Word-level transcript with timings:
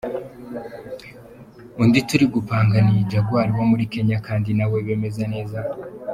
Undi 1.81 1.99
turi 2.07 2.25
gupanga 2.35 2.75
ni 2.87 2.95
Jaguar 3.11 3.47
wo 3.57 3.63
muri 3.71 3.83
Kenya 3.93 4.17
kandi 4.27 4.49
na 4.57 4.65
we 4.71 4.77
bimeze 4.87 5.23
neza. 5.33 5.59